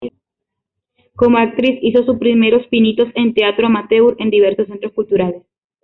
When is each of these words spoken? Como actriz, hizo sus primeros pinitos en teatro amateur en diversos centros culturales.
Como 1.15 1.37
actriz, 1.37 1.77
hizo 1.83 2.03
sus 2.03 2.17
primeros 2.17 2.65
pinitos 2.69 3.09
en 3.13 3.35
teatro 3.35 3.67
amateur 3.67 4.15
en 4.17 4.31
diversos 4.31 4.65
centros 4.65 4.93
culturales. 4.93 5.43